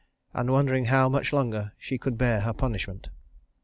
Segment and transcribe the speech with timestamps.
[0.33, 3.09] and wondering how much longer she could bear her punishment.